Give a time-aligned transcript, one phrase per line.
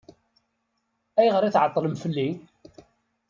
[1.19, 2.29] Ayɣer i tɛeṭṭleḍ fell-i?